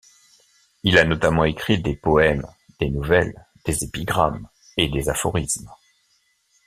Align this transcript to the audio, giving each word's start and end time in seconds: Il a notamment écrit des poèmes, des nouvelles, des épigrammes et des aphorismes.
Il 0.81 0.97
a 0.97 1.03
notamment 1.03 1.43
écrit 1.43 1.79
des 1.79 1.95
poèmes, 1.95 2.47
des 2.79 2.89
nouvelles, 2.89 3.45
des 3.65 3.83
épigrammes 3.83 4.49
et 4.75 4.89
des 4.89 5.09
aphorismes. 5.09 5.69